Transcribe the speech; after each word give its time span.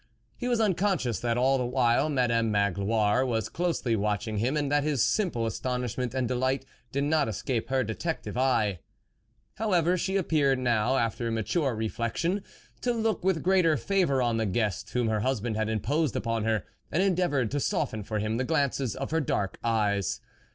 He 0.35 0.47
was 0.47 0.59
un 0.59 0.73
conscious 0.73 1.19
that 1.19 1.37
all 1.37 1.59
the 1.59 1.63
while 1.67 2.09
Madame 2.09 2.49
Magloire 2.49 3.23
was 3.23 3.49
closely 3.49 3.95
watching 3.95 4.39
him, 4.39 4.57
and 4.57 4.71
that 4.71 4.81
his 4.83 5.03
simple 5.03 5.45
astonishment 5.45 6.15
and 6.15 6.27
delight 6.27 6.65
did 6.91 7.03
not 7.03 7.27
escape 7.27 7.69
her 7.69 7.83
detective 7.83 8.35
eye. 8.35 8.79
How 9.57 9.73
ever, 9.73 9.99
she 9.99 10.17
appeared 10.17 10.57
now, 10.57 10.97
after 10.97 11.29
mature 11.29 11.75
reflexion, 11.75 12.43
to 12.81 12.93
look 12.93 13.23
with 13.23 13.43
greater 13.43 13.77
favour 13.77 14.23
on 14.23 14.37
the 14.37 14.47
guest 14.47 14.89
whom 14.89 15.07
her 15.07 15.19
husband 15.19 15.55
had 15.55 15.69
imposed 15.69 16.15
upon 16.15 16.45
her, 16.45 16.63
and 16.91 17.03
endeavoured 17.03 17.51
to 17.51 17.59
soften 17.59 18.01
for 18.01 18.17
him 18.17 18.37
the 18.37 18.43
glances 18.43 18.95
of 18.95 19.11
her 19.11 19.21
dark 19.21 19.59
eyes. 19.63 20.19